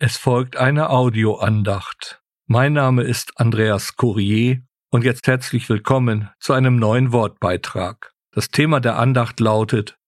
[0.00, 2.22] Es folgt eine Audioandacht.
[2.46, 8.12] Mein Name ist Andreas Courier und jetzt herzlich willkommen zu einem neuen Wortbeitrag.
[8.30, 9.98] Das Thema der Andacht lautet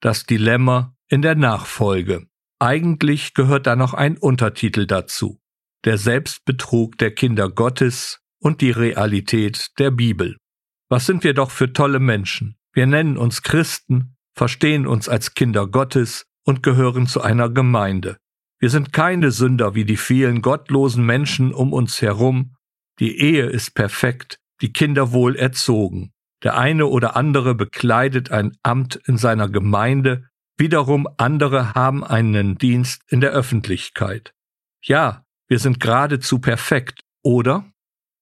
[0.00, 2.26] Das Dilemma in der Nachfolge.
[2.58, 5.38] Eigentlich gehört da noch ein Untertitel dazu.
[5.84, 10.38] Der Selbstbetrug der Kinder Gottes und die Realität der Bibel.
[10.88, 12.56] Was sind wir doch für tolle Menschen?
[12.72, 18.16] Wir nennen uns Christen, verstehen uns als Kinder Gottes und gehören zu einer Gemeinde.
[18.58, 22.54] Wir sind keine Sünder wie die vielen gottlosen Menschen um uns herum.
[22.98, 26.12] Die Ehe ist perfekt, die Kinder wohl erzogen.
[26.42, 30.28] Der eine oder andere bekleidet ein Amt in seiner Gemeinde,
[30.58, 34.32] wiederum andere haben einen Dienst in der Öffentlichkeit.
[34.82, 37.70] Ja, wir sind geradezu perfekt, oder?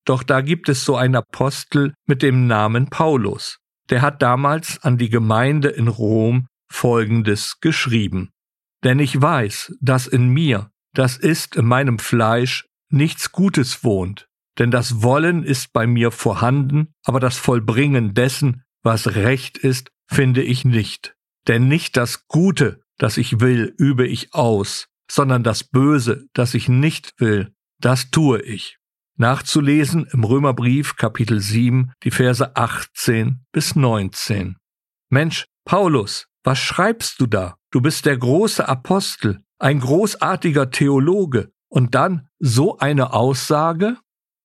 [0.04, 3.58] Doch da gibt es so einen Apostel mit dem Namen Paulus.
[3.90, 8.30] Der hat damals an die Gemeinde in Rom Folgendes geschrieben.
[8.84, 14.28] Denn ich weiß, dass in mir, das ist in meinem Fleisch, nichts Gutes wohnt.
[14.58, 20.42] Denn das Wollen ist bei mir vorhanden, aber das Vollbringen dessen, was recht ist, finde
[20.42, 21.16] ich nicht.
[21.48, 26.68] Denn nicht das Gute, das ich will, übe ich aus, sondern das Böse, das ich
[26.68, 28.78] nicht will, das tue ich.
[29.16, 34.56] Nachzulesen im Römerbrief Kapitel 7, die Verse 18 bis 19.
[35.08, 37.56] Mensch, Paulus, was schreibst du da?
[37.70, 41.50] Du bist der große Apostel, ein großartiger Theologe.
[41.68, 43.96] Und dann so eine Aussage?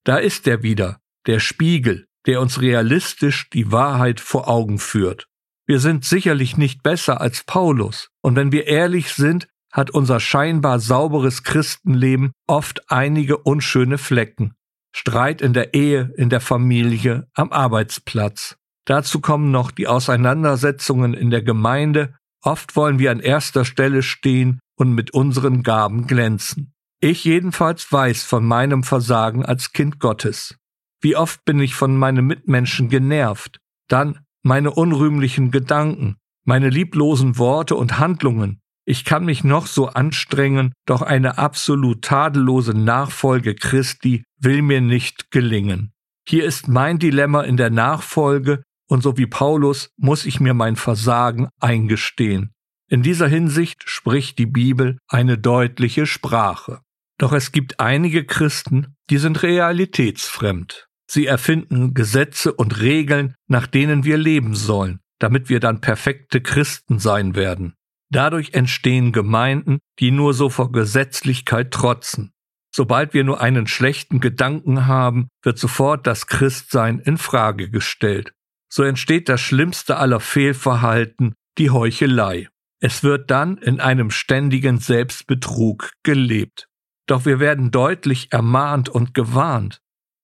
[0.03, 5.27] Da ist er wieder, der Spiegel, der uns realistisch die Wahrheit vor Augen führt.
[5.67, 10.79] Wir sind sicherlich nicht besser als Paulus, und wenn wir ehrlich sind, hat unser scheinbar
[10.79, 14.55] sauberes Christenleben oft einige unschöne Flecken.
[14.95, 18.57] Streit in der Ehe, in der Familie, am Arbeitsplatz.
[18.89, 24.59] Dazu kommen noch die Auseinandersetzungen in der Gemeinde Oft wollen wir an erster Stelle stehen
[24.77, 26.73] und mit unseren Gaben glänzen.
[27.01, 30.55] Ich jedenfalls weiß von meinem Versagen als Kind Gottes.
[31.01, 37.75] Wie oft bin ich von meinen Mitmenschen genervt, dann meine unrühmlichen Gedanken, meine lieblosen Worte
[37.75, 38.61] und Handlungen.
[38.85, 45.31] Ich kann mich noch so anstrengen, doch eine absolut tadellose Nachfolge Christi will mir nicht
[45.31, 45.91] gelingen.
[46.27, 50.75] Hier ist mein Dilemma in der Nachfolge, und so wie Paulus muss ich mir mein
[50.75, 52.51] Versagen eingestehen.
[52.89, 56.81] In dieser Hinsicht spricht die Bibel eine deutliche Sprache.
[57.19, 60.87] Doch es gibt einige Christen, die sind realitätsfremd.
[61.05, 66.97] Sie erfinden Gesetze und Regeln, nach denen wir leben sollen, damit wir dann perfekte Christen
[66.97, 67.75] sein werden.
[68.11, 72.31] Dadurch entstehen Gemeinden, die nur so vor Gesetzlichkeit trotzen.
[72.73, 78.33] Sobald wir nur einen schlechten Gedanken haben, wird sofort das Christsein in Frage gestellt
[78.69, 82.47] so entsteht das schlimmste aller Fehlverhalten, die Heuchelei.
[82.81, 86.67] Es wird dann in einem ständigen Selbstbetrug gelebt.
[87.07, 89.81] Doch wir werden deutlich ermahnt und gewarnt.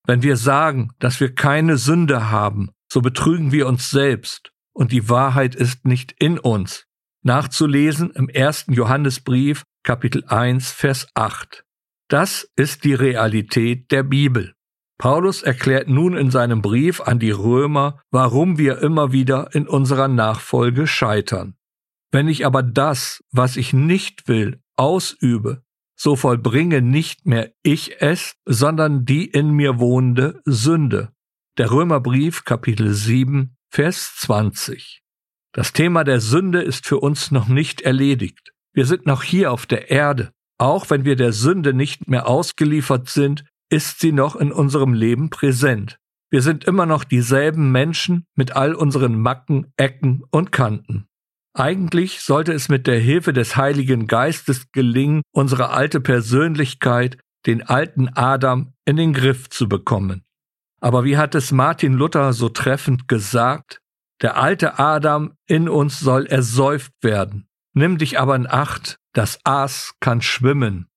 [0.08, 5.10] Wenn wir sagen, dass wir keine Sünde haben, so betrügen wir uns selbst und die
[5.10, 6.86] Wahrheit ist nicht in uns.
[7.24, 11.66] Nachzulesen im ersten Johannesbrief, Kapitel 1, Vers 8.
[12.08, 14.55] Das ist die Realität der Bibel.
[14.98, 20.08] Paulus erklärt nun in seinem Brief an die Römer, warum wir immer wieder in unserer
[20.08, 21.56] Nachfolge scheitern.
[22.12, 25.64] Wenn ich aber das, was ich nicht will, ausübe,
[25.98, 31.12] so vollbringe nicht mehr ich es, sondern die in mir wohnende Sünde.
[31.58, 35.02] Der Römerbrief Kapitel 7, Vers 20.
[35.54, 38.52] Das Thema der Sünde ist für uns noch nicht erledigt.
[38.74, 40.32] Wir sind noch hier auf der Erde.
[40.58, 45.30] Auch wenn wir der Sünde nicht mehr ausgeliefert sind, ist sie noch in unserem Leben
[45.30, 46.00] präsent.
[46.30, 51.08] Wir sind immer noch dieselben Menschen mit all unseren Macken, Ecken und Kanten.
[51.54, 58.10] Eigentlich sollte es mit der Hilfe des Heiligen Geistes gelingen, unsere alte Persönlichkeit, den alten
[58.10, 60.26] Adam, in den Griff zu bekommen.
[60.82, 63.80] Aber wie hat es Martin Luther so treffend gesagt,
[64.22, 67.48] der alte Adam in uns soll ersäuft werden.
[67.74, 70.88] Nimm dich aber in Acht, das Aas kann schwimmen.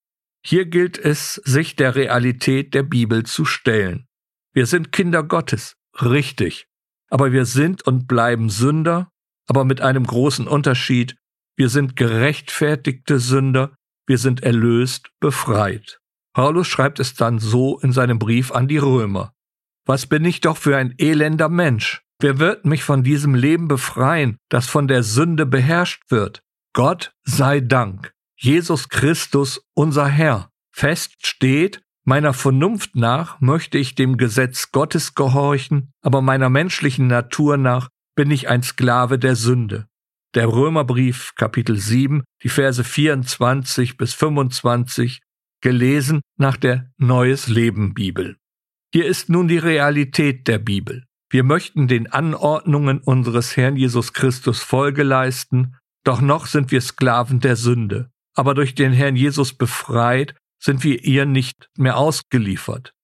[0.44, 4.06] Hier gilt es, sich der Realität der Bibel zu stellen.
[4.52, 6.66] Wir sind Kinder Gottes, richtig.
[7.10, 9.10] Aber wir sind und bleiben Sünder,
[9.46, 11.16] aber mit einem großen Unterschied.
[11.56, 13.74] Wir sind gerechtfertigte Sünder,
[14.06, 16.00] wir sind erlöst, befreit.
[16.34, 19.32] Paulus schreibt es dann so in seinem Brief an die Römer.
[19.86, 22.02] Was bin ich doch für ein elender Mensch?
[22.20, 26.42] Wer wird mich von diesem Leben befreien, das von der Sünde beherrscht wird?
[26.74, 28.12] Gott sei Dank.
[28.40, 30.50] Jesus Christus, unser Herr.
[30.70, 37.56] Fest steht, meiner Vernunft nach möchte ich dem Gesetz Gottes gehorchen, aber meiner menschlichen Natur
[37.56, 39.88] nach bin ich ein Sklave der Sünde.
[40.34, 45.20] Der Römerbrief Kapitel 7, die Verse 24 bis 25
[45.60, 48.36] gelesen nach der Neues Leben Bibel.
[48.92, 51.04] Hier ist nun die Realität der Bibel.
[51.28, 55.74] Wir möchten den Anordnungen unseres Herrn Jesus Christus Folge leisten,
[56.04, 58.10] doch noch sind wir Sklaven der Sünde.
[58.38, 62.94] Aber durch den Herrn Jesus befreit, sind wir ihr nicht mehr ausgeliefert.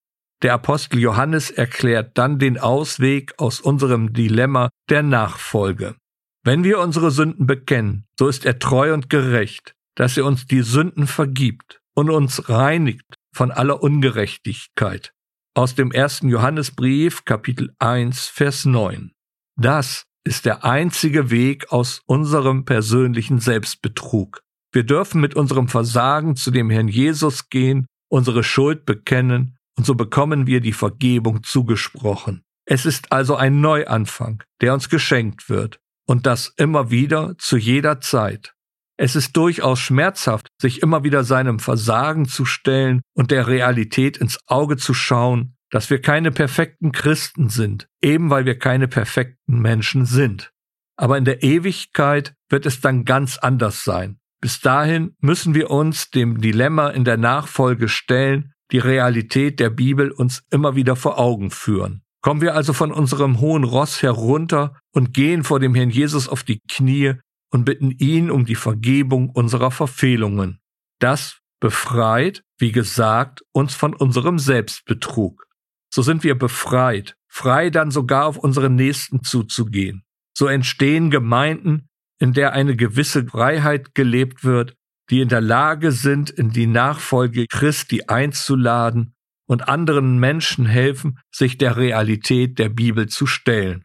[0.43, 5.97] Der Apostel Johannes erklärt dann den Ausweg aus unserem Dilemma der Nachfolge.
[6.45, 10.63] Wenn wir unsere Sünden bekennen, so ist er treu und gerecht, dass er uns die
[10.63, 15.13] Sünden vergibt und uns reinigt von aller Ungerechtigkeit.
[15.55, 19.11] Aus dem ersten Johannesbrief, Kapitel 1, Vers 9.
[19.57, 24.44] Das ist der einzige Weg aus unserem persönlichen Selbstbetrug.
[24.75, 29.95] Wir dürfen mit unserem Versagen zu dem Herrn Jesus gehen, unsere Schuld bekennen und so
[29.95, 32.43] bekommen wir die Vergebung zugesprochen.
[32.67, 35.79] Es ist also ein Neuanfang, der uns geschenkt wird
[36.09, 38.55] und das immer wieder zu jeder Zeit.
[38.97, 44.41] Es ist durchaus schmerzhaft, sich immer wieder seinem Versagen zu stellen und der Realität ins
[44.49, 50.05] Auge zu schauen, dass wir keine perfekten Christen sind, eben weil wir keine perfekten Menschen
[50.05, 50.51] sind.
[50.97, 54.19] Aber in der Ewigkeit wird es dann ganz anders sein.
[54.45, 60.11] Bis dahin müssen wir uns dem Dilemma in der Nachfolge stellen, die Realität der Bibel
[60.11, 62.03] uns immer wieder vor Augen führen.
[62.21, 66.43] Kommen wir also von unserem hohen Ross herunter und gehen vor dem Herrn Jesus auf
[66.43, 67.15] die Knie
[67.53, 70.61] und bitten ihn um die Vergebung unserer Verfehlungen.
[70.99, 75.47] Das befreit, wie gesagt, uns von unserem Selbstbetrug.
[75.89, 80.05] So sind wir befreit, frei dann sogar auf unseren Nächsten zuzugehen.
[80.37, 81.89] So entstehen Gemeinden,
[82.19, 84.75] in der eine gewisse Freiheit gelebt wird,
[85.11, 89.15] die in der Lage sind, in die Nachfolge Christi einzuladen
[89.47, 93.85] und anderen Menschen helfen, sich der Realität der Bibel zu stellen.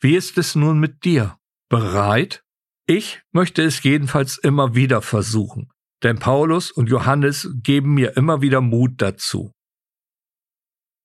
[0.00, 1.38] Wie ist es nun mit dir?
[1.68, 2.42] Bereit?
[2.86, 5.70] Ich möchte es jedenfalls immer wieder versuchen,
[6.02, 9.52] denn Paulus und Johannes geben mir immer wieder Mut dazu.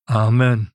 [0.08, 0.72] Amen.